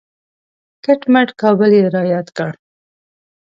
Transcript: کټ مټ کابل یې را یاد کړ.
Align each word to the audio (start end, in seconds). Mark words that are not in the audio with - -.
کټ 0.85 1.01
مټ 1.13 1.29
کابل 1.41 1.71
یې 1.77 1.83
را 1.95 2.03
یاد 2.13 2.27
کړ. 2.37 2.51